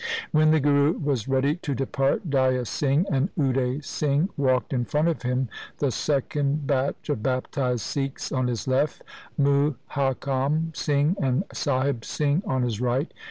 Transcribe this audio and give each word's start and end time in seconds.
When 0.31 0.49
the 0.49 0.59
Guru 0.59 0.93
was 0.93 1.27
ready 1.27 1.57
to 1.57 1.75
depart, 1.75 2.31
Day 2.31 2.55
a 2.57 2.65
Singh 2.65 3.05
and 3.11 3.29
Ude 3.37 3.85
Singh 3.85 4.29
walked 4.35 4.73
in 4.73 4.83
front 4.83 5.09
of 5.09 5.21
him, 5.21 5.47
the 5.77 5.91
second 5.91 6.65
batch 6.65 7.07
of 7.11 7.21
baptized 7.21 7.81
Sikhs 7.83 8.31
on 8.31 8.47
his 8.47 8.67
left, 8.67 9.03
Muhakam 9.39 10.75
Singh 10.75 11.15
and 11.21 11.43
Sahib 11.53 12.03
Singh 12.03 12.41
on 12.47 12.63
his 12.63 12.81
right. 12.81 13.13